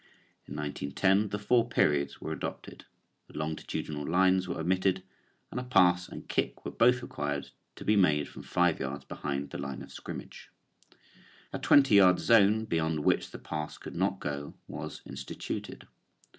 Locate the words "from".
8.27-8.41